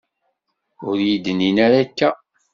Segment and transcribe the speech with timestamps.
[0.87, 2.09] Ur yi-d-nnin ara akka.